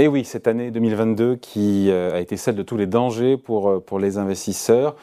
Et 0.00 0.06
oui, 0.06 0.24
cette 0.24 0.46
année 0.46 0.70
2022 0.70 1.34
qui 1.34 1.90
euh, 1.90 2.14
a 2.14 2.20
été 2.20 2.36
celle 2.36 2.54
de 2.54 2.62
tous 2.62 2.76
les 2.76 2.86
dangers 2.86 3.36
pour, 3.36 3.68
euh, 3.68 3.80
pour 3.80 3.98
les 3.98 4.16
investisseurs. 4.16 4.94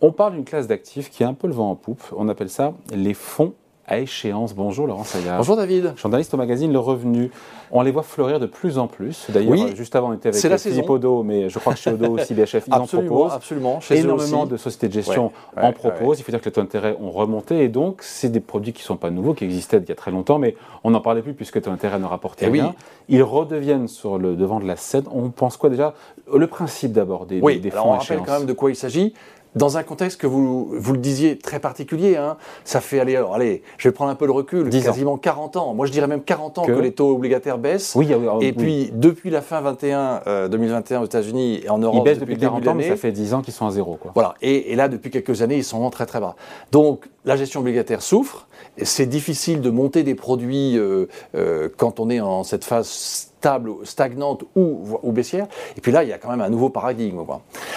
On 0.00 0.12
parle 0.12 0.34
d'une 0.34 0.44
classe 0.44 0.68
d'actifs 0.68 1.10
qui 1.10 1.24
a 1.24 1.28
un 1.28 1.34
peu 1.34 1.48
le 1.48 1.54
vent 1.54 1.70
en 1.70 1.74
poupe. 1.74 2.04
On 2.16 2.28
appelle 2.28 2.48
ça 2.48 2.72
les 2.94 3.14
fonds 3.14 3.54
à 3.86 3.98
échéance. 3.98 4.54
Bonjour 4.54 4.86
Laurent 4.86 5.04
Sayard. 5.04 5.38
Bonjour 5.38 5.56
David. 5.56 5.92
Journaliste 5.96 6.32
au 6.32 6.36
magazine 6.36 6.72
Le 6.72 6.78
Revenu. 6.78 7.30
On 7.70 7.82
les 7.82 7.90
voit 7.90 8.02
fleurir 8.02 8.40
de 8.40 8.46
plus 8.46 8.78
en 8.78 8.86
plus. 8.86 9.26
D'ailleurs, 9.28 9.74
juste 9.74 9.94
avant, 9.96 10.10
on 10.10 10.12
était 10.14 10.28
avec 10.28 10.60
Philippe 10.60 10.88
Odo, 10.88 11.22
mais 11.22 11.48
je 11.48 11.58
crois 11.58 11.74
que 11.74 11.80
chez 11.80 11.90
Odo 11.90 12.12
aussi, 12.12 12.34
BHF, 12.34 12.66
ils 12.66 12.74
en 12.74 12.86
proposent. 12.86 13.32
Absolument, 13.32 13.80
chez 13.80 13.98
Énormément 13.98 14.46
de 14.46 14.56
sociétés 14.56 14.88
de 14.88 14.92
gestion 14.92 15.32
en 15.56 15.72
proposent. 15.72 16.20
Il 16.20 16.22
faut 16.22 16.32
dire 16.32 16.40
que 16.40 16.46
les 16.46 16.52
taux 16.52 16.60
d'intérêt 16.60 16.96
ont 17.00 17.10
remonté 17.10 17.62
et 17.62 17.68
donc, 17.68 18.02
c'est 18.02 18.30
des 18.30 18.40
produits 18.40 18.72
qui 18.72 18.82
ne 18.82 18.86
sont 18.86 18.96
pas 18.96 19.10
nouveaux, 19.10 19.34
qui 19.34 19.44
existaient 19.44 19.78
il 19.78 19.88
y 19.88 19.92
a 19.92 19.96
très 19.96 20.10
longtemps, 20.10 20.38
mais 20.38 20.56
on 20.82 20.90
n'en 20.90 21.00
parlait 21.00 21.22
plus 21.22 21.34
puisque 21.34 21.56
les 21.56 21.62
taux 21.62 21.70
d'intérêt 21.70 21.98
ne 21.98 22.06
rapportaient 22.06 22.46
eh 22.46 22.50
rien. 22.50 22.74
Ils 23.08 23.22
redeviennent 23.22 23.88
sur 23.88 24.18
le 24.18 24.34
devant 24.34 24.60
de 24.60 24.66
la 24.66 24.76
scène. 24.76 25.04
On 25.12 25.28
pense 25.28 25.56
quoi 25.56 25.68
déjà? 25.68 25.94
Le 26.32 26.46
principe 26.46 26.92
d'abord 26.92 27.26
des, 27.26 27.40
oui, 27.40 27.60
des, 27.60 27.70
fonds 27.70 27.88
on 27.88 27.90
rappelle 27.90 28.20
quand 28.24 28.38
même 28.38 28.46
de 28.46 28.52
quoi 28.52 28.70
il 28.70 28.76
s'agit 28.76 29.12
dans 29.54 29.76
un 29.76 29.82
contexte 29.82 30.20
que 30.20 30.26
vous, 30.26 30.70
vous 30.72 30.92
le 30.92 30.98
disiez 30.98 31.38
très 31.38 31.60
particulier, 31.60 32.16
hein, 32.16 32.36
ça 32.64 32.80
fait 32.80 33.00
aller, 33.00 33.16
alors 33.16 33.34
allez, 33.34 33.62
je 33.78 33.88
vais 33.88 33.92
prendre 33.92 34.10
un 34.10 34.14
peu 34.14 34.26
le 34.26 34.32
recul, 34.32 34.68
quasiment 34.70 35.16
40 35.16 35.56
ans, 35.56 35.74
moi 35.74 35.86
je 35.86 35.92
dirais 35.92 36.06
même 36.06 36.22
40 36.22 36.58
ans 36.58 36.64
que, 36.64 36.72
les 36.72 36.92
taux 36.92 37.14
obligataires 37.14 37.58
baissent. 37.58 37.94
Oui, 37.94 38.08
et 38.40 38.52
puis 38.52 38.90
depuis 38.92 39.30
la 39.30 39.40
fin 39.40 39.60
21, 39.60 40.48
2021 40.48 40.98
euh, 40.98 41.02
aux 41.02 41.06
États-Unis 41.06 41.62
et 41.64 41.70
en 41.70 41.78
Europe, 41.78 41.96
ils 42.00 42.04
baissent 42.04 42.18
depuis, 42.18 42.34
depuis 42.34 42.46
40 42.46 42.68
ans, 42.68 42.74
mais 42.74 42.88
ça 42.88 42.96
fait 42.96 43.12
10 43.12 43.34
ans 43.34 43.42
qu'ils 43.42 43.54
sont 43.54 43.66
à 43.66 43.70
zéro. 43.70 43.96
Quoi. 43.96 44.12
Voilà, 44.14 44.34
et, 44.42 44.72
et, 44.72 44.76
là 44.76 44.88
depuis 44.88 45.10
quelques 45.10 45.42
années, 45.42 45.56
ils 45.56 45.64
sont 45.64 45.76
vraiment 45.76 45.90
très 45.90 46.06
très 46.06 46.20
bas. 46.20 46.36
Donc 46.72 47.08
la 47.24 47.36
gestion 47.36 47.60
obligataire 47.60 48.02
souffre, 48.02 48.46
c'est 48.82 49.06
difficile 49.06 49.60
de 49.60 49.70
monter 49.70 50.02
des 50.02 50.14
produits 50.14 50.76
euh, 50.76 51.06
euh, 51.34 51.68
quand 51.76 52.00
on 52.00 52.10
est 52.10 52.20
en 52.20 52.42
cette 52.42 52.64
phase 52.64 53.32
stable, 53.44 53.72
stagnante 53.84 54.44
ou, 54.56 54.98
ou, 55.02 55.12
baissière. 55.12 55.46
Et 55.76 55.82
puis 55.82 55.92
là, 55.92 56.02
il 56.02 56.08
y 56.08 56.14
a 56.14 56.18
quand 56.18 56.30
même 56.30 56.40
un 56.40 56.48
nouveau 56.48 56.70
paradigme. 56.70 57.22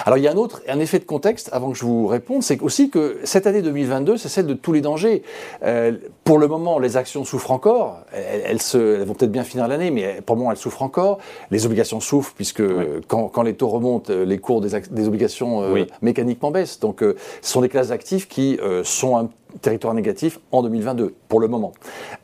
Alors 0.06 0.16
il 0.16 0.24
y 0.24 0.28
a 0.28 0.32
un 0.32 0.36
autre, 0.36 0.62
un 0.66 0.80
effet 0.80 0.98
de 0.98 1.04
contexte, 1.04 1.50
avant 1.52 1.70
que 1.72 1.76
je 1.76 1.84
vous 1.84 2.06
réponde, 2.06 2.42
c'est 2.42 2.62
aussi 2.62 2.88
que 2.88 3.18
cette 3.24 3.46
année 3.46 3.60
2022, 3.60 4.16
c'est 4.16 4.30
celle 4.30 4.46
de 4.46 4.54
tous 4.54 4.72
les 4.72 4.80
dangers. 4.80 5.22
Euh, 5.62 5.92
pour 6.24 6.38
le 6.38 6.48
moment, 6.48 6.78
les 6.78 6.96
actions 6.96 7.24
souffrent 7.24 7.50
encore. 7.50 7.98
Elles, 8.12 8.62
se, 8.62 8.78
elles 8.78 9.06
vont 9.06 9.12
peut-être 9.12 9.30
bien 9.30 9.44
finir 9.44 9.68
l'année, 9.68 9.90
mais 9.90 10.22
pour 10.24 10.36
le 10.36 10.40
moment, 10.40 10.52
elles 10.52 10.56
souffrent 10.56 10.82
encore. 10.82 11.18
Les 11.50 11.66
obligations 11.66 12.00
souffrent, 12.00 12.32
puisque 12.34 12.62
quand, 13.06 13.28
quand, 13.28 13.42
les 13.42 13.54
taux 13.54 13.68
remontent, 13.68 14.10
les 14.10 14.38
cours 14.38 14.62
des, 14.62 14.70
des 14.90 15.06
obligations 15.06 15.62
euh, 15.62 15.84
mécaniquement 16.00 16.50
baissent. 16.50 16.80
Donc 16.80 17.02
euh, 17.02 17.14
ce 17.42 17.52
sont 17.52 17.60
des 17.60 17.68
classes 17.68 17.88
d'actifs 17.88 18.26
qui 18.28 18.58
euh, 18.62 18.82
sont 18.84 19.18
un 19.18 19.28
territoire 19.60 19.94
négatif 19.94 20.40
en 20.52 20.62
2022, 20.62 21.14
pour 21.28 21.40
le 21.40 21.48
moment. 21.48 21.72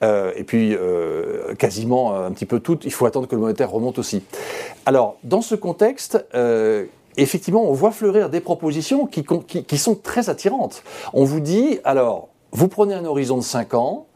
Euh, 0.02 0.32
et 0.36 0.44
puis, 0.44 0.74
euh, 0.74 1.54
quasiment 1.54 2.14
un 2.14 2.30
petit 2.32 2.46
peu 2.46 2.60
toutes, 2.60 2.84
il 2.84 2.92
faut 2.92 3.06
attendre 3.06 3.26
que 3.26 3.34
le 3.34 3.40
monétaire 3.40 3.70
remonte 3.70 3.98
aussi. 3.98 4.22
Alors, 4.86 5.16
dans 5.24 5.42
ce 5.42 5.54
contexte, 5.54 6.24
euh, 6.34 6.84
effectivement, 7.16 7.68
on 7.68 7.72
voit 7.72 7.92
fleurir 7.92 8.30
des 8.30 8.40
propositions 8.40 9.06
qui, 9.06 9.24
qui, 9.46 9.78
sont 9.78 9.94
très 9.94 10.30
attirantes. 10.30 10.82
On 11.12 11.24
vous 11.24 11.40
dit, 11.40 11.78
alors, 11.84 12.28
vous 12.52 12.68
prenez 12.68 12.94
un 12.94 13.04
horizon 13.04 13.36
de 13.36 13.42
5 13.42 13.74
ans, 13.74 14.06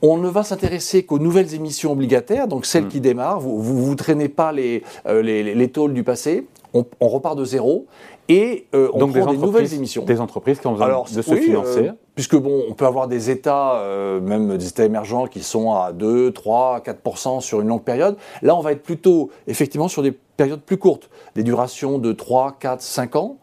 on 0.00 0.16
ne 0.16 0.28
va 0.28 0.44
s'intéresser 0.44 1.02
qu'aux 1.04 1.18
nouvelles 1.18 1.54
émissions 1.54 1.90
obligataires, 1.90 2.46
donc 2.46 2.66
celles 2.66 2.84
mm. 2.84 2.88
qui 2.88 3.00
démarrent. 3.00 3.40
Vous 3.40 3.58
ne 3.58 3.80
vous, 3.80 3.94
traînez 3.96 4.28
pas 4.28 4.52
les, 4.52 4.84
les, 5.06 5.54
les 5.54 5.68
tôles 5.68 5.92
du 5.92 6.04
passé. 6.04 6.46
On, 6.74 6.84
on, 7.00 7.08
repart 7.08 7.36
de 7.36 7.44
zéro 7.44 7.86
et 8.28 8.66
on 8.72 8.98
donc 8.98 9.16
prend 9.18 9.32
des, 9.32 9.38
nouvelles 9.38 9.72
émissions. 9.72 10.04
Des 10.04 10.20
entreprises 10.20 10.60
qui 10.60 10.66
ont 10.66 10.72
besoin 10.72 11.04
de 11.10 11.22
se 11.22 11.34
financer 11.34 11.90
puisque 12.18 12.34
bon, 12.34 12.64
on 12.68 12.74
peut 12.74 12.84
avoir 12.84 13.06
des 13.06 13.30
États, 13.30 13.76
euh, 13.76 14.18
même 14.20 14.56
des 14.56 14.66
États 14.66 14.84
émergents, 14.84 15.28
qui 15.28 15.40
sont 15.40 15.72
à 15.74 15.92
2, 15.92 16.32
3, 16.32 16.80
4% 16.80 17.40
sur 17.40 17.60
une 17.60 17.68
longue 17.68 17.84
période. 17.84 18.16
Là, 18.42 18.56
on 18.56 18.60
va 18.60 18.72
être 18.72 18.82
plutôt, 18.82 19.30
effectivement, 19.46 19.86
sur 19.86 20.02
des 20.02 20.10
périodes 20.10 20.60
plus 20.60 20.78
courtes, 20.78 21.10
des 21.36 21.44
durations 21.44 21.98
de 21.98 22.10
3, 22.10 22.56
4, 22.58 22.82
5 22.82 23.14
ans, 23.14 23.36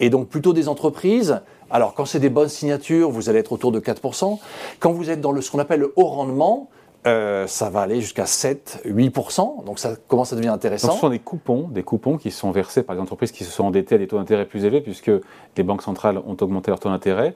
et 0.00 0.08
donc 0.08 0.28
plutôt 0.28 0.54
des 0.54 0.70
entreprises. 0.70 1.42
Alors, 1.70 1.92
quand 1.92 2.06
c'est 2.06 2.20
des 2.20 2.30
bonnes 2.30 2.48
signatures, 2.48 3.10
vous 3.10 3.28
allez 3.28 3.40
être 3.40 3.52
autour 3.52 3.70
de 3.70 3.80
4%. 3.80 4.38
Quand 4.80 4.92
vous 4.92 5.10
êtes 5.10 5.20
dans 5.20 5.32
le, 5.32 5.42
ce 5.42 5.50
qu'on 5.50 5.58
appelle 5.58 5.80
le 5.80 5.92
haut 5.96 6.06
rendement, 6.06 6.70
euh, 7.06 7.46
ça 7.46 7.68
va 7.68 7.80
aller 7.80 8.00
jusqu'à 8.00 8.26
7, 8.26 8.82
8%, 8.86 9.64
donc 9.64 9.78
ça 9.78 9.96
commence 10.08 10.32
à 10.32 10.36
devenir 10.36 10.52
intéressant. 10.52 10.88
Donc 10.88 10.96
ce 10.96 11.00
sont 11.00 11.08
des 11.08 11.18
coupons, 11.18 11.68
des 11.68 11.82
coupons 11.82 12.16
qui 12.16 12.30
sont 12.30 12.50
versés 12.52 12.82
par 12.82 12.94
les 12.94 13.02
entreprises 13.02 13.32
qui 13.32 13.44
se 13.44 13.50
sont 13.50 13.64
endettées 13.64 13.96
à 13.96 13.98
des 13.98 14.06
taux 14.06 14.18
d'intérêt 14.18 14.46
plus 14.46 14.64
élevés, 14.64 14.80
puisque 14.80 15.10
les 15.56 15.62
banques 15.62 15.82
centrales 15.82 16.18
ont 16.18 16.36
augmenté 16.40 16.70
leur 16.70 16.78
taux 16.80 16.90
d'intérêt 16.90 17.34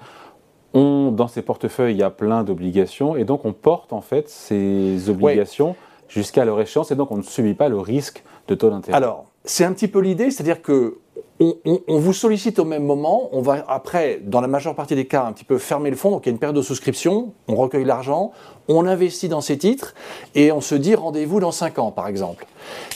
dans 0.75 1.29
ces 1.29 1.43
portefeuilles, 1.43 1.95
il 1.95 1.99
y 1.99 2.03
a 2.03 2.11
plein 2.11 2.45
d'obligations, 2.45 3.17
et 3.17 3.25
donc 3.25 3.45
on 3.45 3.53
porte 3.53 3.93
en 3.93 4.01
fait 4.01 4.29
ces 4.29 5.09
obligations 5.09 5.77
jusqu'à 6.09 6.45
leur 6.45 6.61
échéance, 6.61 6.91
et 6.91 6.97
donc 6.97 7.11
on 7.11 7.17
ne 7.17 7.23
subit 7.23 7.55
pas 7.55 7.69
le 7.69 7.79
risque 7.79 8.23
de 8.49 8.55
taux 8.55 8.71
d'intérêt. 8.71 8.97
Alors, 8.97 9.27
c'est 9.45 9.65
un 9.65 9.73
petit 9.73 9.89
peu 9.89 10.01
l'idée, 10.01 10.31
c'est-à-dire 10.31 10.63
que 10.63 10.99
on, 11.41 11.99
vous 11.99 12.13
sollicite 12.13 12.59
au 12.59 12.65
même 12.65 12.85
moment, 12.85 13.29
on 13.33 13.43
va 13.43 13.65
après, 13.69 14.21
dans 14.25 14.41
la 14.41 14.49
majeure 14.49 14.75
partie 14.75 14.95
des 14.95 15.07
cas, 15.07 15.25
un 15.25 15.33
petit 15.33 15.45
peu 15.45 15.59
fermer 15.59 15.91
le 15.91 15.97
fonds, 15.97 16.11
donc 16.11 16.25
il 16.25 16.29
y 16.29 16.31
a 16.31 16.33
une 16.33 16.39
période 16.39 16.57
de 16.57 16.63
souscription, 16.63 17.33
on 17.49 17.57
recueille 17.57 17.85
l'argent, 17.85 18.33
on 18.69 18.87
investit 18.87 19.29
dans 19.29 19.41
ces 19.41 19.59
titres, 19.59 19.95
et 20.35 20.51
on 20.51 20.61
se 20.61 20.75
dit 20.75 20.95
rendez-vous 20.95 21.41
dans 21.41 21.53
5 21.53 21.79
ans, 21.79 21.91
par 21.93 22.09
exemple. 22.09 22.47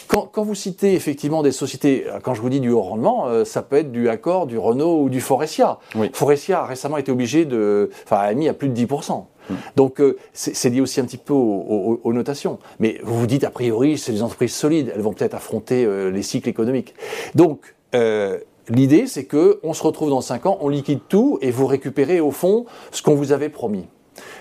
Quand, 0.09 0.43
vous 0.43 0.57
citez 0.57 0.95
effectivement 0.95 1.43
des 1.43 1.53
sociétés, 1.53 2.07
euh, 2.09 2.19
quand 2.21 2.35
je 2.35 2.41
vous 2.41 2.49
dis 2.49 2.61
du 2.61 2.71
haut 2.71 2.83
rendement, 2.83 3.27
euh, 3.27 3.45
ça 3.45 3.63
peut 3.63 3.77
être 3.77 3.93
du 3.93 4.09
Accor, 4.09 4.47
du 4.47 4.59
Renault 4.59 5.03
ou 5.03 5.09
du 5.09 5.21
Forestia. 5.21 5.79
Forestia 6.13 6.63
a 6.63 6.67
récemment 6.67 6.97
été 6.97 7.13
obligé 7.13 7.45
de, 7.45 7.91
enfin, 8.05 8.17
a 8.17 8.35
mis 8.35 8.49
à 8.49 8.55
plus 8.55 8.69
de 8.69 8.75
10%. 8.75 9.25
Mm. 9.49 9.55
Donc 9.77 10.01
euh, 10.01 10.17
c'est 10.33 10.71
lié 10.71 10.81
aussi 10.81 11.01
un 11.01 11.05
petit 11.05 11.17
peu 11.17 11.33
aux, 11.33 12.13
notations. 12.13 12.59
Mais 12.81 12.99
vous 13.05 13.21
vous 13.21 13.27
dites, 13.29 13.45
a 13.45 13.51
priori, 13.51 13.99
c'est 13.99 14.11
des 14.11 14.23
entreprises 14.23 14.55
solides, 14.55 14.91
elles 14.93 15.01
vont 15.01 15.13
peut-être 15.13 15.35
affronter 15.35 15.87
les 16.11 16.23
cycles 16.23 16.49
économiques. 16.49 16.95
Donc, 17.37 17.75
euh, 17.95 18.39
l'idée, 18.69 19.07
c'est 19.07 19.25
que 19.25 19.61
on 19.63 19.73
se 19.73 19.83
retrouve 19.83 20.11
dans 20.11 20.21
5 20.21 20.47
ans, 20.47 20.59
on 20.61 20.69
liquide 20.69 21.01
tout 21.09 21.39
et 21.41 21.51
vous 21.51 21.67
récupérez 21.67 22.21
au 22.21 22.31
fond 22.31 22.67
ce 22.91 23.03
qu'on 23.03 23.15
vous 23.15 23.33
avait 23.33 23.49
promis. 23.49 23.87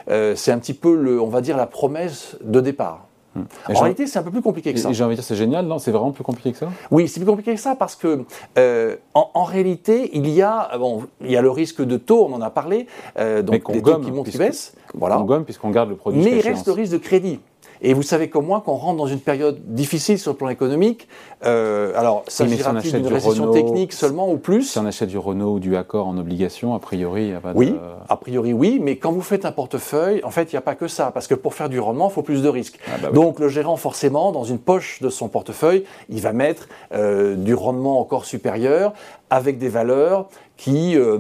Euh, 0.09 0.35
c'est 0.35 0.51
un 0.51 0.59
petit 0.59 0.73
peu, 0.73 0.95
le, 0.95 1.21
on 1.21 1.27
va 1.27 1.41
dire, 1.41 1.57
la 1.57 1.67
promesse 1.67 2.37
de 2.43 2.59
départ. 2.61 3.05
Hmm. 3.35 3.43
En 3.69 3.79
réalité, 3.79 4.07
c'est 4.07 4.17
un 4.17 4.23
peu 4.23 4.31
plus 4.31 4.41
compliqué 4.41 4.73
que 4.73 4.79
ça. 4.79 4.91
J'ai 4.91 5.03
envie 5.03 5.13
de 5.13 5.19
dire, 5.19 5.23
c'est 5.23 5.35
génial, 5.35 5.67
non? 5.67 5.77
C'est 5.77 5.91
vraiment 5.91 6.11
plus 6.11 6.23
compliqué 6.23 6.51
que 6.51 6.57
ça? 6.57 6.69
Oui, 6.89 7.07
c'est 7.07 7.19
plus 7.19 7.27
compliqué 7.29 7.53
que 7.53 7.59
ça 7.59 7.75
parce 7.75 7.95
que, 7.95 8.25
euh, 8.57 8.95
en, 9.13 9.43
réalité, 9.43 10.09
il 10.13 10.27
y 10.29 10.41
a, 10.41 10.77
bon, 10.79 11.03
il 11.21 11.31
y 11.31 11.37
a 11.37 11.41
le 11.41 11.51
risque 11.51 11.83
de 11.83 11.97
taux, 11.97 12.25
on 12.25 12.33
en 12.33 12.41
a 12.41 12.49
parlé, 12.49 12.87
donc 13.17 13.71
des 13.71 13.81
taux 13.81 13.99
qui 13.99 14.11
montent, 14.11 14.29
qui 14.29 14.37
baissent. 14.37 14.73
Voilà. 14.95 15.19
On 15.19 15.25
gomme 15.25 15.45
puisqu'on 15.45 15.69
garde 15.69 15.89
le 15.89 15.95
produit. 15.95 16.23
Mais 16.23 16.37
il 16.37 16.41
reste 16.41 16.66
le 16.66 16.73
risque 16.73 16.91
de 16.91 16.97
crédit. 16.97 17.39
Et 17.81 17.94
vous 17.94 18.03
savez 18.03 18.29
comme 18.29 18.45
moi 18.45 18.62
qu'on 18.62 18.73
rentre 18.73 18.97
dans 18.97 19.07
une 19.07 19.19
période 19.19 19.59
difficile 19.66 20.19
sur 20.19 20.31
le 20.31 20.38
plan 20.38 20.50
économique. 20.50 21.07
Euh, 21.45 21.94
alors, 21.95 22.23
s'agira-t-il 22.28 22.94
d'une 22.94 23.07
récession 23.07 23.51
technique 23.51 23.94
seulement 23.94 24.29
ou 24.31 24.38
plus 24.38 24.63
Si 24.63 24.78
on 24.78 24.85
achète 24.85 25.09
du 25.09 25.17
Renault 25.17 25.53
ou 25.53 25.59
du 25.59 25.75
Accor 25.75 26.07
en 26.07 26.17
obligation, 26.17 26.73
a 26.75 26.79
priori, 26.79 27.23
il 27.23 27.29
n'y 27.29 27.35
a 27.35 27.40
pas 27.40 27.53
de... 27.53 27.57
Oui, 27.57 27.75
a 28.07 28.17
priori 28.17 28.51
oui, 28.51 28.79
mais 28.81 28.97
quand 28.97 29.12
vous 29.12 29.22
faites 29.22 29.45
un 29.45 29.51
portefeuille, 29.51 30.22
en 30.23 30.31
fait, 30.31 30.51
il 30.51 30.56
n'y 30.56 30.59
a 30.59 30.62
pas 30.62 30.75
que 30.75 30.88
ça, 30.88 31.12
parce 31.12 31.28
que 31.28 31.35
pour 31.35 31.53
faire 31.53 31.69
du 31.69 31.79
rendement, 31.79 32.09
il 32.09 32.13
faut 32.13 32.22
plus 32.22 32.41
de 32.41 32.50
risques. 32.50 32.79
Ah 32.88 32.97
bah 33.01 33.12
Donc 33.12 33.40
le 33.40 33.47
gérant, 33.47 33.78
forcément, 33.78 34.31
dans 34.31 34.44
une 34.44 34.59
poche 34.59 35.01
de 35.01 35.09
son 35.09 35.29
portefeuille, 35.29 35.85
il 36.09 36.22
va 36.22 36.34
mettre 36.34 36.67
euh, 36.94 37.35
du 37.35 37.53
rendement 37.53 38.00
encore 38.00 38.25
supérieur, 38.25 38.94
avec 39.29 39.57
des 39.57 39.69
valeurs 39.69 40.28
qui... 40.57 40.97
Euh, 40.97 41.19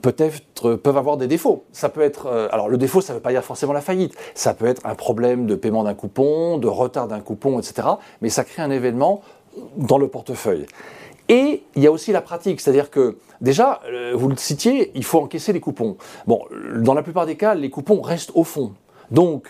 peut-être 0.00 0.74
peuvent 0.74 0.96
avoir 0.96 1.16
des 1.16 1.26
défauts. 1.26 1.64
Ça 1.72 1.88
peut 1.88 2.00
être, 2.00 2.26
euh, 2.26 2.48
alors 2.50 2.68
le 2.68 2.78
défaut, 2.78 3.00
ça 3.00 3.12
ne 3.12 3.18
veut 3.18 3.22
pas 3.22 3.30
dire 3.30 3.44
forcément 3.44 3.72
la 3.72 3.80
faillite. 3.80 4.14
Ça 4.34 4.54
peut 4.54 4.66
être 4.66 4.82
un 4.84 4.94
problème 4.94 5.46
de 5.46 5.54
paiement 5.54 5.84
d'un 5.84 5.94
coupon, 5.94 6.58
de 6.58 6.68
retard 6.68 7.08
d'un 7.08 7.20
coupon, 7.20 7.58
etc. 7.58 7.88
Mais 8.20 8.28
ça 8.28 8.44
crée 8.44 8.62
un 8.62 8.70
événement 8.70 9.22
dans 9.76 9.98
le 9.98 10.08
portefeuille. 10.08 10.66
Et 11.28 11.62
il 11.76 11.82
y 11.82 11.86
a 11.86 11.92
aussi 11.92 12.12
la 12.12 12.20
pratique, 12.20 12.60
c'est-à-dire 12.60 12.90
que 12.90 13.18
déjà, 13.40 13.80
euh, 13.86 14.12
vous 14.14 14.28
le 14.28 14.36
citiez, 14.36 14.92
il 14.94 15.04
faut 15.04 15.20
encaisser 15.20 15.52
les 15.52 15.60
coupons. 15.60 15.96
Bon, 16.26 16.44
dans 16.76 16.94
la 16.94 17.02
plupart 17.02 17.26
des 17.26 17.36
cas, 17.36 17.54
les 17.54 17.70
coupons 17.70 18.00
restent 18.00 18.32
au 18.34 18.44
fond. 18.44 18.72
Donc, 19.10 19.46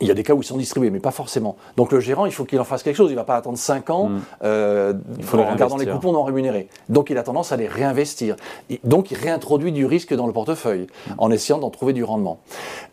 il 0.00 0.08
y 0.08 0.10
a 0.10 0.14
des 0.14 0.22
cas 0.22 0.34
où 0.34 0.40
ils 0.40 0.46
sont 0.46 0.56
distribués, 0.56 0.90
mais 0.90 1.00
pas 1.00 1.10
forcément. 1.10 1.56
Donc 1.76 1.92
le 1.92 2.00
gérant, 2.00 2.26
il 2.26 2.32
faut 2.32 2.44
qu'il 2.44 2.60
en 2.60 2.64
fasse 2.64 2.82
quelque 2.82 2.96
chose. 2.96 3.10
Il 3.10 3.14
ne 3.14 3.18
va 3.18 3.24
pas 3.24 3.36
attendre 3.36 3.58
5 3.58 3.90
ans 3.90 4.08
mm. 4.08 4.20
euh, 4.44 4.94
en 5.32 5.54
gardant 5.54 5.76
les 5.76 5.86
coupons 5.86 6.12
non 6.12 6.24
rémunérés. 6.24 6.68
Donc 6.88 7.10
il 7.10 7.18
a 7.18 7.22
tendance 7.22 7.52
à 7.52 7.56
les 7.56 7.68
réinvestir. 7.68 8.36
donc 8.82 9.10
il 9.10 9.16
réintroduit 9.16 9.72
du 9.72 9.86
risque 9.86 10.14
dans 10.14 10.26
le 10.26 10.32
portefeuille 10.32 10.86
mm. 11.08 11.12
en 11.18 11.30
essayant 11.30 11.58
d'en 11.58 11.70
trouver 11.70 11.92
du 11.92 12.04
rendement. 12.04 12.40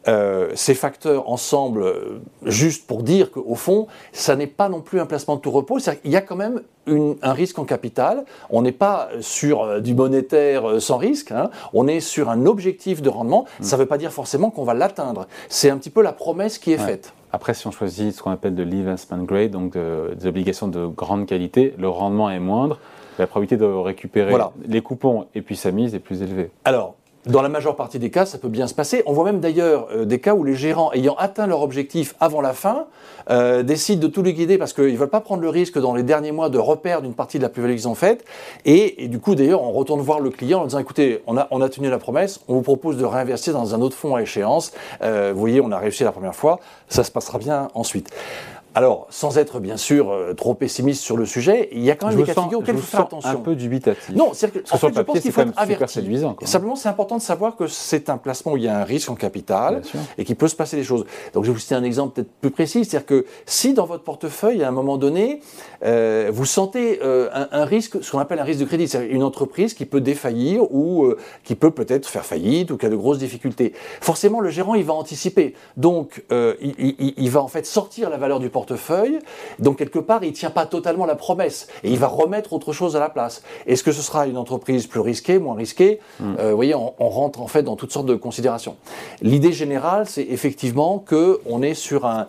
Euh, 0.08 0.52
ces 0.56 0.74
facteurs 0.74 1.30
ensemble, 1.30 1.84
euh, 1.84 2.22
juste 2.46 2.88
pour 2.88 3.04
dire 3.04 3.32
qu'au 3.32 3.56
fond, 3.56 3.88
ça 4.14 4.36
n'est 4.36 4.48
pas 4.48 4.70
non 4.70 4.82
plus 4.82 5.00
un 5.00 5.06
placement 5.06 5.36
de 5.36 5.42
tout 5.42 5.52
repos. 5.52 5.80
Il 6.04 6.12
y 6.12 6.16
a 6.16 6.22
quand 6.22 6.36
même 6.36 6.62
un 6.88 7.34
risque 7.34 7.60
en 7.60 7.66
capital. 7.66 8.26
On 8.50 8.62
n'est 8.62 8.72
pas 8.72 9.10
sur 9.22 9.64
euh, 9.64 9.80
du 9.80 9.94
monétaire 9.94 10.68
euh, 10.68 10.80
sans 10.80 10.98
risque. 10.98 11.32
Hein. 11.32 11.50
On 11.74 11.88
est 11.88 12.00
sur 12.00 12.30
un 12.30 12.46
objectif 12.46 13.02
de 13.02 13.10
rendement. 13.10 13.46
Mm. 13.60 13.64
Ça 13.64 13.76
ne 13.76 13.82
veut 13.82 13.88
pas 13.88 13.98
dire 13.98 14.12
forcément 14.12 14.50
qu'on 14.50 14.64
va 14.64 14.74
l'atteindre. 14.74 15.28
C'est 15.50 15.70
un 15.70 15.78
petit 15.78 15.90
peu 15.90 16.02
la 16.02 16.14
promesse 16.14 16.58
qui 16.58 16.72
est 16.72 16.78
faite. 16.78 17.14
Après, 17.34 17.54
si 17.54 17.66
on 17.68 17.72
choisit 17.72 18.14
ce 18.14 18.22
qu'on 18.22 18.32
appelle 18.32 18.56
de 18.56 18.64
l'investment 18.64 19.24
grade, 19.24 19.52
donc 19.52 19.78
des 19.78 20.28
obligations 20.28 20.68
de 20.68 20.86
grande 20.86 21.26
qualité, 21.26 21.74
le 21.78 21.88
rendement 21.88 22.30
est 22.30 22.40
moindre. 22.40 22.78
La 23.20 23.28
probabilité 23.28 23.56
de 23.56 23.66
récupérer 23.66 24.34
les 24.68 24.82
coupons 24.82 25.28
et 25.34 25.42
puis 25.42 25.56
sa 25.56 25.72
mise 25.72 25.96
est 25.96 26.00
plus 26.00 26.22
élevée. 26.22 26.52
Alors, 26.66 26.96
Dans 27.28 27.44
la 27.44 27.50
majeure 27.50 27.76
partie 27.76 28.00
des 28.00 28.10
cas, 28.10 28.26
ça 28.26 28.40
peut 28.40 28.50
bien 28.50 28.66
se 28.66 28.74
passer. 28.74 29.04
On 29.06 29.14
voit 29.14 29.26
même 29.26 29.40
d'ailleurs 29.40 29.88
euh, 29.92 30.06
des 30.06 30.20
cas 30.20 30.34
où 30.34 30.44
les 30.44 30.56
gérants, 30.56 30.92
ayant 30.94 31.14
atteint 31.20 31.46
leur 31.46 31.62
objectif 31.62 32.16
avant 32.20 32.42
la 32.42 32.54
fin, 32.54 32.88
euh, 33.30 33.62
décident 33.62 34.02
de 34.02 34.08
tout 34.08 34.24
liquider 34.24 34.58
parce 34.58 34.74
qu'ils 34.74 34.94
ne 34.94 34.98
veulent 34.98 35.08
pas 35.08 35.22
prendre 35.22 35.44
le 35.44 35.50
risque 35.50 35.78
dans 35.78 35.94
les 35.94 36.02
derniers 36.02 36.32
mois 36.32 36.50
de 36.50 36.58
reperdre 36.58 37.06
une 37.06 37.14
partie 37.14 37.38
de 37.38 37.44
la 37.44 37.50
plus-value 37.50 37.76
qu'ils 37.76 37.88
ont 37.88 37.94
faite. 37.94 38.26
Et, 38.66 39.08
du 39.08 39.20
coup, 39.20 39.36
d'ailleurs, 39.36 39.62
on 39.62 39.72
retourne 39.72 40.02
voir 40.02 40.20
le 40.20 40.32
client 40.32 40.62
en 40.62 40.66
disant, 40.66 40.80
écoutez, 40.80 41.22
on 41.28 41.38
a, 41.38 41.48
on 41.52 41.62
a 41.62 41.70
tenu 41.70 41.92
la 41.92 42.00
promesse, 42.00 42.40
on 42.48 42.56
vous 42.56 42.64
propose 42.64 42.98
de 42.98 43.06
réinvestir 43.06 43.54
dans 43.54 43.76
un 43.76 43.82
autre 43.82 43.96
fonds 43.96 44.16
à 44.16 44.24
échéance. 44.24 44.72
Euh, 45.04 45.32
vous 45.32 45.40
voyez, 45.40 45.62
on 45.62 45.72
a 45.72 45.78
réussi 45.78 46.04
la 46.04 46.12
première 46.12 46.36
fois, 46.36 46.60
ça 46.90 47.04
se 47.04 47.12
passera 47.12 47.38
bien 47.38 47.68
ensuite. 47.76 48.10
Alors, 48.74 49.08
sans 49.10 49.38
être 49.38 49.60
bien 49.60 49.76
sûr 49.76 50.10
euh, 50.10 50.34
trop 50.34 50.54
pessimiste 50.54 51.04
sur 51.04 51.18
le 51.18 51.26
sujet, 51.26 51.68
il 51.74 51.84
y 51.84 51.92
a 51.92 51.96
quand 51.96 52.08
même 52.08 52.16
des 52.16 52.24
cas 52.24 52.34
de 52.34 52.40
figure 52.40 52.60
auxquels 52.60 52.76
il 52.76 52.82
faut 52.82 52.88
faire 52.88 53.02
attention. 53.02 53.30
Un 53.30 53.36
peu 53.36 53.56
dubitatif. 53.56 54.16
Non, 54.16 54.32
c'est-à-dire 54.34 54.64
que, 54.64 54.74
en 54.74 54.78
fait, 54.78 54.96
je 54.96 55.02
pense 55.02 55.20
qu'il 55.20 55.32
faut 55.34 55.42
être 55.42 55.54
averti. 55.58 56.00
Simplement, 56.44 56.76
c'est 56.78 56.88
important 56.88 57.18
de 57.18 57.22
savoir 57.22 57.58
que 57.58 57.68
c'est 57.68 58.10
un 58.10 58.18
placement 58.18 58.54
où 58.54 58.58
il 58.58 58.64
y 58.64 58.70
a 58.70 58.80
un 58.80 58.86
risque 58.86 59.10
en 59.10 59.16
capital 59.16 59.82
et 60.18 60.24
qu'il 60.24 60.38
peut 60.38 60.48
se 60.48 60.56
passer 60.56 60.78
des 60.78 60.86
choses. 60.86 61.06
Donc, 61.34 61.44
je 61.44 61.50
vais 61.50 61.54
vous 61.54 61.60
citer 61.60 61.76
un 61.76 61.84
exemple 61.84 62.16
peut-être 62.16 62.32
plus 62.40 62.52
précis, 62.52 62.86
c'est-à-dire 62.86 63.06
que 63.06 63.26
si 63.46 63.74
dans 63.74 63.86
votre 63.86 64.04
portefeuille, 64.04 64.64
à 64.64 64.70
un 64.70 64.72
moment 64.72 64.98
donné, 64.98 65.42
euh, 65.84 66.30
vous 66.34 66.46
sentez 66.46 67.00
euh, 67.04 67.30
un, 67.34 67.66
risque, 67.66 68.02
ce 68.02 68.10
qu'on 68.10 68.20
appelle 68.20 68.40
un 68.40 68.44
risque 68.44 68.62
de 68.62 68.66
crédit, 68.66 68.88
c'est-à-dire 68.88 69.14
une 69.14 69.24
entreprise 69.24 69.74
qui 69.74 69.86
peut 69.86 70.02
défaillir 70.02 70.72
ou 70.74 71.14
qui 71.44 71.56
peut 71.56 71.72
peut-être 71.72 72.08
faire 72.08 72.26
faillite 72.26 72.72
ou 72.72 72.78
qui 72.78 72.86
a 72.86 72.90
de 72.90 72.96
grosses 72.96 73.20
difficultés. 73.20 73.74
Forcément, 74.00 74.40
le 74.40 74.50
gérant, 74.50 74.76
il 74.76 74.86
va 74.86 74.94
anticiper. 74.94 75.56
Donc, 75.76 76.24
il, 76.32 76.74
il, 76.80 77.14
il 77.18 77.30
va 77.30 77.42
en 77.42 77.50
fait 77.50 77.66
sortir 77.66 78.10
la 78.10 78.18
valeur 78.18 78.40
du 78.40 78.50
portefeuille 78.50 78.61
portefeuille. 78.62 79.18
Donc 79.58 79.78
quelque 79.78 79.98
part, 80.00 80.24
il 80.24 80.30
ne 80.30 80.36
tient 80.36 80.52
pas 80.52 80.68
totalement 80.68 81.08
la 81.08 81.16
promesse 81.16 81.68
et 81.84 81.92
il 81.92 81.98
va 81.98 82.08
remettre 82.08 82.54
autre 82.54 82.74
chose 82.74 82.96
à 82.96 83.00
la 83.00 83.10
place. 83.10 83.42
Est-ce 83.66 83.84
que 83.84 83.92
ce 83.92 84.04
sera 84.04 84.28
une 84.28 84.38
entreprise 84.38 84.86
plus 84.86 85.00
risquée, 85.00 85.40
moins 85.40 85.56
risquée? 85.56 86.00
Hmm. 86.20 86.36
euh, 86.40 86.50
Vous 86.52 86.56
voyez, 86.56 86.76
on, 86.76 86.94
rentre 87.00 87.42
en 87.42 87.48
fait 87.48 87.64
dans 87.64 87.76
toutes 87.76 87.92
sortes 87.92 88.06
de 88.06 88.16
considérations. 88.16 88.76
L'idée 89.22 89.52
générale, 89.52 90.06
c'est 90.08 90.22
effectivement 90.22 91.00
que 91.00 91.42
on 91.46 91.62
est 91.62 91.74
sur 91.74 92.06
un, 92.06 92.28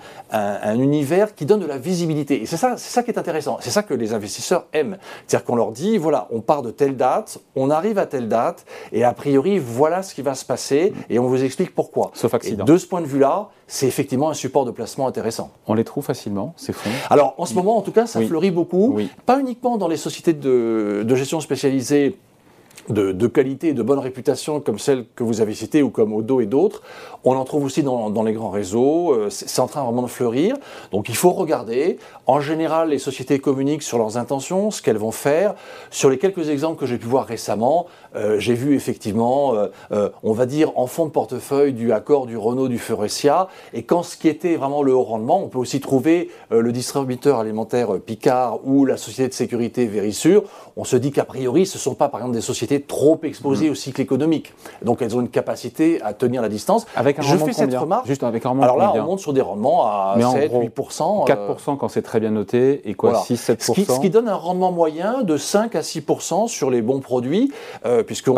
univers 0.78 1.34
qui 1.34 1.44
donne 1.44 1.60
de 1.60 1.66
la 1.66 1.78
visibilité. 1.78 2.42
Et 2.42 2.46
c'est 2.46 2.56
ça, 2.56 2.76
c'est 2.78 2.92
ça 2.92 3.02
qui 3.02 3.10
est 3.10 3.18
intéressant. 3.18 3.58
C'est 3.60 3.70
ça 3.70 3.82
que 3.82 3.94
les 3.94 4.14
investisseurs 4.14 4.64
aiment. 4.72 4.96
C'est-à-dire 5.26 5.44
qu'on 5.44 5.56
leur 5.56 5.72
dit, 5.72 5.98
voilà, 5.98 6.28
on 6.30 6.40
part 6.40 6.62
de 6.62 6.70
telle 6.70 6.96
date, 6.96 7.38
on 7.54 7.68
arrive 7.70 7.98
à 7.98 8.06
telle 8.06 8.28
date, 8.28 8.64
et 8.92 9.04
a 9.04 9.12
priori, 9.12 9.58
voilà 9.58 10.02
ce 10.02 10.14
qui 10.14 10.22
va 10.22 10.34
se 10.34 10.44
passer, 10.44 10.92
et 11.10 11.18
on 11.18 11.26
vous 11.26 11.44
explique 11.44 11.74
pourquoi. 11.74 12.10
Sauf 12.14 12.32
accident. 12.34 12.64
Et 12.64 12.66
de 12.66 12.76
ce 12.78 12.86
point 12.86 13.02
de 13.02 13.06
vue-là, 13.06 13.50
c'est 13.72 13.86
effectivement 13.86 14.28
un 14.28 14.34
support 14.34 14.66
de 14.66 14.70
placement 14.70 15.06
intéressant. 15.06 15.50
On 15.66 15.72
les 15.72 15.84
trouve 15.84 16.04
facilement, 16.04 16.21
ces 16.56 16.72
fonds 16.72 16.90
Alors, 17.10 17.34
en 17.38 17.46
ce 17.46 17.54
moment, 17.54 17.76
en 17.76 17.82
tout 17.82 17.92
cas, 17.92 18.06
ça 18.06 18.20
fleurit 18.22 18.50
beaucoup. 18.50 18.98
Pas 19.26 19.40
uniquement 19.40 19.78
dans 19.78 19.88
les 19.88 19.96
sociétés 19.96 20.32
de, 20.32 21.04
de 21.06 21.14
gestion 21.14 21.40
spécialisées 21.40 22.16
de, 22.88 23.26
qualité 23.26 23.68
et 23.68 23.72
de 23.74 23.82
bonne 23.82 23.98
réputation 23.98 24.60
comme 24.60 24.78
celle 24.78 25.04
que 25.14 25.22
vous 25.22 25.40
avez 25.40 25.54
citée 25.54 25.82
ou 25.82 25.90
comme 25.90 26.12
Odo 26.12 26.40
et 26.40 26.46
d'autres. 26.46 26.82
On 27.24 27.36
en 27.36 27.44
trouve 27.44 27.64
aussi 27.64 27.82
dans, 27.82 28.22
les 28.22 28.32
grands 28.32 28.50
réseaux. 28.50 29.12
Euh, 29.12 29.30
c'est 29.30 29.60
en 29.60 29.68
train 29.68 29.84
vraiment 29.84 30.02
de 30.02 30.08
fleurir. 30.08 30.56
Donc 30.90 31.08
il 31.08 31.16
faut 31.16 31.30
regarder. 31.30 31.98
En 32.26 32.40
général, 32.40 32.90
les 32.90 32.98
sociétés 32.98 33.38
communiquent 33.38 33.82
sur 33.82 33.98
leurs 33.98 34.16
intentions, 34.16 34.70
ce 34.70 34.82
qu'elles 34.82 34.98
vont 34.98 35.12
faire. 35.12 35.54
Sur 35.90 36.10
les 36.10 36.18
quelques 36.18 36.48
exemples 36.48 36.80
que 36.80 36.86
j'ai 36.86 36.98
pu 36.98 37.06
voir 37.06 37.26
récemment, 37.26 37.86
euh, 38.16 38.38
j'ai 38.38 38.54
vu 38.54 38.74
effectivement, 38.74 39.54
euh, 39.54 40.08
on 40.22 40.32
va 40.32 40.46
dire, 40.46 40.72
en 40.76 40.86
fond 40.86 41.06
de 41.06 41.10
portefeuille 41.10 41.72
du 41.72 41.92
Accor, 41.92 42.26
du 42.26 42.36
Renault, 42.36 42.68
du 42.68 42.78
Faurecia. 42.78 43.48
Et 43.72 43.84
quand 43.84 44.02
ce 44.02 44.16
qui 44.16 44.28
était 44.28 44.56
vraiment 44.56 44.82
le 44.82 44.92
haut 44.92 45.04
rendement, 45.04 45.42
on 45.42 45.48
peut 45.48 45.58
aussi 45.58 45.80
trouver 45.80 46.30
le 46.50 46.72
distributeur 46.72 47.38
alimentaire 47.38 48.00
Picard 48.00 48.60
ou 48.64 48.84
la 48.84 48.96
société 48.96 49.28
de 49.28 49.34
sécurité 49.34 49.86
Verisure. 49.86 50.44
On 50.76 50.84
se 50.84 50.96
dit 50.96 51.12
qu'a 51.12 51.24
priori, 51.24 51.66
ce 51.66 51.76
ne 51.76 51.80
sont 51.80 51.94
pas 51.94 52.08
par 52.08 52.20
exemple 52.20 52.34
des 52.34 52.40
sociétés 52.40 52.61
trop 52.80 53.18
exposées 53.22 53.68
mm. 53.68 53.72
au 53.72 53.74
cycle 53.74 54.00
économique. 54.00 54.54
Donc 54.82 55.02
elles 55.02 55.16
ont 55.16 55.20
une 55.20 55.28
capacité 55.28 56.00
à 56.02 56.14
tenir 56.14 56.42
la 56.42 56.48
distance. 56.48 56.86
Avec 56.96 57.18
un 57.18 57.22
Je 57.22 57.36
fais 57.36 57.52
cette 57.52 57.74
remarque. 57.74 58.06
Juste 58.06 58.22
avec 58.22 58.46
un 58.46 58.58
Alors 58.60 58.76
là, 58.76 58.92
on 58.96 59.02
monte 59.02 59.20
sur 59.20 59.32
des 59.32 59.40
rendements 59.40 59.86
à 59.86 60.16
7, 60.18 60.52
8%. 60.52 61.26
4% 61.26 61.76
quand 61.76 61.88
c'est 61.88 62.02
très 62.02 62.20
bien 62.20 62.30
noté 62.30 62.88
et 62.88 62.94
quoi 62.94 63.16
6, 63.16 63.50
7% 63.50 63.56
ce 63.60 63.72
qui, 63.72 63.84
ce 63.84 64.00
qui, 64.00 64.10
donne 64.10 64.28
un 64.28 64.34
rendement 64.34 64.72
moyen 64.72 65.22
de 65.22 65.36
5 65.36 65.74
à 65.74 65.80
6% 65.80 66.48
sur 66.48 66.70
les 66.70 66.82
bons 66.82 67.00
produits, 67.00 67.52
euh, 67.84 68.02
puisque 68.02 68.30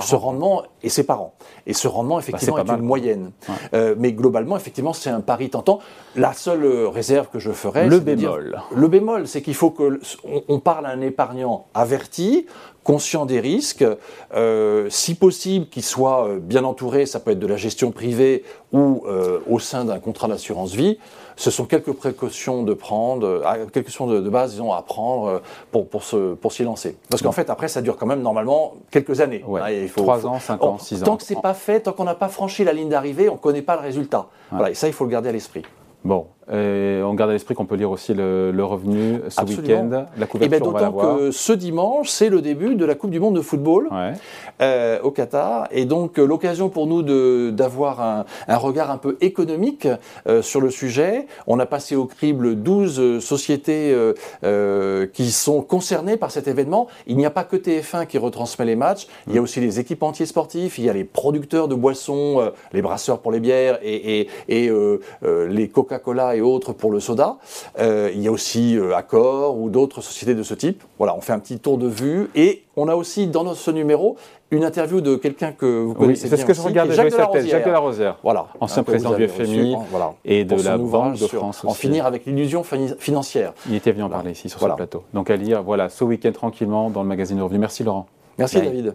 ce 0.00 0.14
rendement, 0.14 0.62
et 0.82 0.88
c'est 0.88 1.04
par 1.04 1.22
an. 1.22 1.34
Et 1.66 1.72
ce 1.72 1.88
rendement, 1.88 2.16
bah, 2.16 2.22
effectivement, 2.22 2.58
est, 2.58 2.68
une 2.68 2.82
moyenne. 2.82 3.30
Euh, 3.74 3.94
mais 3.98 4.12
globalement, 4.12 4.56
effectivement, 4.56 4.92
c'est 4.92 5.10
un 5.10 5.20
pari 5.20 5.50
tentant. 5.50 5.80
La 6.14 6.32
seule 6.32 6.86
réserve 6.86 7.28
que 7.28 7.38
je 7.38 7.50
ferais, 7.50 7.86
le 7.86 8.00
bémol. 8.00 8.60
le 8.74 8.88
bémol, 8.88 9.26
c'est 9.26 9.42
qu'il 9.42 9.54
faut 9.54 9.70
que 9.70 10.00
on 10.48 10.58
parle 10.60 10.86
à 10.86 10.90
un 10.90 11.00
épargnant 11.00 11.66
averti, 11.74 12.46
conscient 12.86 13.26
des 13.26 13.40
risques, 13.40 13.84
euh, 14.32 14.86
si 14.90 15.16
possible 15.16 15.66
qu'il 15.66 15.82
soit 15.82 16.28
euh, 16.28 16.38
bien 16.38 16.62
entouré, 16.62 17.04
ça 17.04 17.18
peut 17.18 17.32
être 17.32 17.40
de 17.40 17.46
la 17.48 17.56
gestion 17.56 17.90
privée 17.90 18.44
ou 18.72 19.02
euh, 19.08 19.40
au 19.50 19.58
sein 19.58 19.84
d'un 19.84 19.98
contrat 19.98 20.28
d'assurance 20.28 20.72
vie. 20.72 20.96
Ce 21.34 21.50
sont 21.50 21.64
quelques 21.64 21.92
précautions 21.92 22.62
de 22.62 22.74
prendre, 22.74 23.42
quelques 23.72 23.86
questions 23.86 24.06
de, 24.06 24.20
base, 24.30 24.52
disons, 24.52 24.72
à 24.72 24.82
prendre 24.82 25.42
pour, 25.72 25.88
pour, 25.88 26.04
se, 26.04 26.34
pour 26.34 26.52
s'y 26.52 26.62
lancer. 26.62 26.96
Parce 27.10 27.22
qu'en 27.22 27.32
fait, 27.32 27.50
après, 27.50 27.66
ça 27.66 27.82
dure 27.82 27.96
quand 27.96 28.06
même 28.06 28.22
normalement 28.22 28.74
quelques 28.92 29.20
années. 29.20 29.44
Hein, 29.46 29.70
il 29.70 29.88
faut, 29.88 30.02
3 30.02 30.24
ans, 30.26 30.38
5 30.38 30.62
ans, 30.62 30.78
6 30.78 31.02
ans. 31.02 31.06
Tant 31.06 31.16
que 31.16 31.24
c'est 31.24 31.42
pas 31.42 31.54
fait, 31.54 31.80
tant 31.80 31.92
qu'on 31.92 32.04
n'a 32.04 32.14
pas 32.14 32.28
franchi 32.28 32.62
la 32.62 32.72
ligne 32.72 32.88
d'arrivée, 32.88 33.28
on 33.28 33.34
ne 33.34 33.38
connaît 33.38 33.62
pas 33.62 33.74
le 33.74 33.82
résultat. 33.82 34.28
Voilà, 34.52 34.70
et 34.70 34.74
ça, 34.74 34.86
il 34.86 34.94
faut 34.94 35.04
le 35.04 35.10
garder 35.10 35.28
à 35.28 35.32
l'esprit. 35.32 35.62
Bon, 36.04 36.28
et 36.52 37.00
on 37.02 37.14
garde 37.14 37.30
à 37.30 37.32
l'esprit 37.32 37.54
qu'on 37.54 37.66
peut 37.66 37.74
lire 37.74 37.90
aussi 37.90 38.14
le, 38.14 38.52
revenu 38.62 39.20
ce 39.28 39.42
week-end, 39.42 39.88
la 39.90 40.06
eh 40.16 40.18
ben, 40.20 40.26
couverture. 40.26 40.72
D'autant 40.72 41.16
que 41.16 41.30
ce 41.32 41.52
dimanche, 41.52 42.08
c'est 42.08 42.28
le 42.28 42.40
début 42.40 42.76
de 42.76 42.84
la 42.84 42.94
Coupe 42.94 43.10
du 43.10 43.18
Monde 43.18 43.36
de 43.36 43.40
football 43.40 43.88
euh, 44.60 45.00
au 45.02 45.10
Qatar, 45.10 45.66
et 45.72 45.84
donc 45.84 46.18
euh, 46.18 46.24
l'occasion 46.24 46.68
pour 46.68 46.86
nous 46.86 47.02
d'avoir 47.50 48.00
un, 48.00 48.24
un, 48.46 48.56
regard 48.56 48.90
un 48.90 48.98
peu 48.98 49.16
économique 49.20 49.88
euh, 50.28 50.40
sur 50.40 50.60
le 50.60 50.70
sujet. 50.70 51.26
On 51.46 51.58
a 51.58 51.66
passé 51.66 51.96
au 51.96 52.06
crible 52.06 52.54
12 52.54 53.18
sociétés 53.24 53.96
euh, 54.44 55.06
qui 55.12 55.30
sont 55.32 55.62
concernées 55.62 56.16
par 56.16 56.30
cet 56.30 56.46
événement. 56.46 56.86
Il 57.06 57.16
n'y 57.16 57.26
a 57.26 57.30
pas 57.30 57.44
que 57.44 57.56
TF1 57.56 58.06
qui 58.06 58.18
retransmet 58.18 58.64
les 58.64 58.76
matchs, 58.76 59.08
il 59.26 59.34
y 59.34 59.38
a 59.38 59.40
mm. 59.40 59.44
aussi 59.44 59.60
les 59.60 59.80
équipementiers 59.80 60.26
sportifs, 60.26 60.78
il 60.78 60.84
y 60.84 60.90
a 60.90 60.92
les 60.92 61.04
producteurs 61.04 61.66
de 61.66 61.74
boissons, 61.74 62.52
les 62.72 62.82
brasseurs 62.82 63.18
pour 63.20 63.32
les 63.32 63.40
bières 63.40 63.78
et, 63.82 64.20
et, 64.20 64.28
et 64.48 64.70
les 65.22 65.68
Coca-Cola 65.68 66.35
et 66.36 66.40
autres 66.40 66.72
pour 66.72 66.90
le 66.90 67.00
soda. 67.00 67.36
Euh, 67.78 68.10
il 68.14 68.22
y 68.22 68.28
a 68.28 68.32
aussi 68.32 68.76
euh, 68.76 68.96
Accor 68.96 69.58
ou 69.58 69.70
d'autres 69.70 70.00
sociétés 70.00 70.34
de 70.34 70.42
ce 70.42 70.54
type. 70.54 70.82
Voilà, 70.98 71.16
on 71.16 71.20
fait 71.20 71.32
un 71.32 71.38
petit 71.38 71.58
tour 71.58 71.78
de 71.78 71.88
vue 71.88 72.30
et 72.34 72.64
on 72.76 72.88
a 72.88 72.94
aussi 72.94 73.26
dans 73.26 73.54
ce 73.54 73.70
numéro 73.70 74.16
une 74.50 74.64
interview 74.64 75.00
de 75.00 75.16
quelqu'un 75.16 75.52
que 75.52 75.66
vous 75.66 75.94
connaissez 75.94 76.24
oui, 76.24 76.30
c'est 76.30 76.36
ce 76.36 76.46
que 76.46 76.54
je 76.54 76.60
regarde. 76.60 76.92
Jacques, 76.92 77.10
de 77.10 77.40
Jacques. 77.46 78.16
Voilà, 78.22 78.48
ancien 78.60 78.82
président 78.84 79.14
du 79.14 79.26
FMI 79.26 79.76
et 80.24 80.44
de 80.44 80.62
la 80.62 80.78
Banque 80.78 81.18
de 81.18 81.26
France. 81.26 81.64
En 81.64 81.74
finir 81.74 82.06
avec 82.06 82.26
l'illusion 82.26 82.62
financière. 82.98 83.52
Il 83.68 83.74
était 83.74 83.92
venu 83.92 84.04
en 84.04 84.10
parler 84.10 84.32
ici 84.32 84.48
sur 84.48 84.60
ce 84.60 84.66
plateau. 84.66 85.04
Donc 85.14 85.30
à 85.30 85.36
lire, 85.36 85.62
voilà, 85.62 85.88
ce 85.88 86.04
week-end 86.04 86.32
tranquillement 86.32 86.90
dans 86.90 87.02
le 87.02 87.08
magazine 87.08 87.40
Revenu. 87.40 87.58
Merci 87.58 87.82
Laurent. 87.82 88.06
Merci 88.38 88.60
David. 88.60 88.94